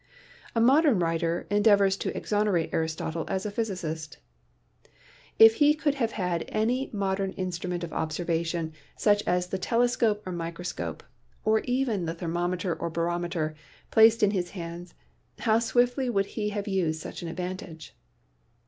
[0.55, 4.17] A modern writer endeavors to exonerate Aristotle as a physicist.
[5.37, 8.73] "If he could have had any modern instrument AN ANALYSIS OF MATTER 7 of observation—
[9.05, 11.03] such as the telescope or microscope,
[11.45, 13.53] or even the thermometer or barometer—
[13.91, 14.95] placed in his hands,
[15.37, 17.95] how swiftly would he have used such an advantage